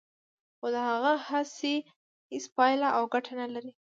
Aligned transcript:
خو 0.57 0.67
د 0.73 0.77
هغه 0.89 1.11
هڅې 1.27 1.73
هیڅ 2.31 2.45
پایله 2.57 2.89
او 2.97 3.03
ګټه 3.13 3.33
نه 3.41 3.47
لري 3.53 3.71